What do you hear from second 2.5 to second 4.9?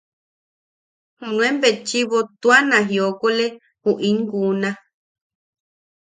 na jiokole ju in kuuna.